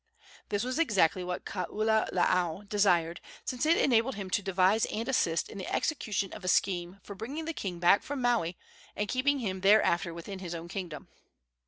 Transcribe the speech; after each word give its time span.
This 0.49 0.63
was 0.63 0.79
exactly 0.79 1.23
what 1.23 1.45
Kaululaau 1.45 2.67
desired, 2.67 3.21
since 3.45 3.67
it 3.67 3.77
enabled 3.77 4.15
him 4.15 4.31
to 4.31 4.41
devise 4.41 4.87
and 4.87 5.07
assist 5.07 5.47
in 5.47 5.59
the 5.59 5.71
execution 5.71 6.33
of 6.33 6.43
a 6.43 6.47
scheme 6.47 6.99
for 7.03 7.13
bringing 7.13 7.45
the 7.45 7.53
king 7.53 7.77
back 7.77 8.01
from 8.01 8.19
Maui 8.19 8.57
and 8.95 9.07
keeping 9.07 9.37
him 9.37 9.61
thereafter 9.61 10.11
within 10.11 10.39
his 10.39 10.55
own 10.55 10.67
kingdom. 10.69 11.07